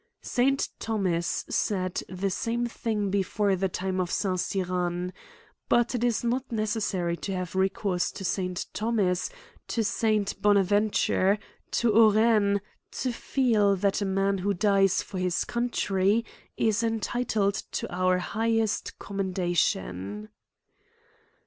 St. 0.23 0.67
Thomas 0.79 1.45
said 1.47 2.01
the 2.09 2.31
same 2.31 2.65
thing 2.65 3.11
be 3.11 3.21
fore 3.21 3.55
the 3.55 3.69
time 3.69 3.99
of 3.99 4.09
St. 4.09 4.39
Cyran. 4.39 5.13
But 5.69 5.93
it 5.93 6.03
is 6.03 6.23
not 6.23 6.51
necessary 6.51 7.15
to 7.17 7.35
have 7.35 7.53
recourse 7.55 8.09
to 8.13 8.25
St. 8.25 8.65
Thomas, 8.73 9.29
to 9.67 9.83
St. 9.83 10.41
Bonaven^ 10.41 10.91
ture, 10.91 11.37
or 11.87 12.13
Hauranc, 12.13 12.61
to 12.93 13.11
feel, 13.11 13.75
that 13.75 14.01
a 14.01 14.05
man 14.05 14.39
who 14.39 14.55
dies 14.55 15.03
for 15.03 15.19
his 15.19 15.45
country 15.45 16.25
is 16.57 16.81
entitled 16.81 17.61
to 17.73 17.93
our 17.95 18.17
highest 18.17 18.97
commenda 18.97 19.55
tion. 19.55 20.29